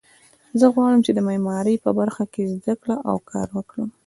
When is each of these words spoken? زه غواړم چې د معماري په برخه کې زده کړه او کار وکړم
زه 0.59 0.65
غواړم 0.75 0.99
چې 1.05 1.11
د 1.13 1.19
معماري 1.27 1.75
په 1.83 1.89
برخه 1.99 2.23
کې 2.33 2.43
زده 2.59 2.73
کړه 2.81 2.95
او 3.09 3.17
کار 3.31 3.47
وکړم 3.57 3.89